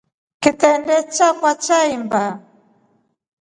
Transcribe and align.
Kitrende 0.41 0.95
chakwa 1.15 1.51
chaimba. 1.65 2.23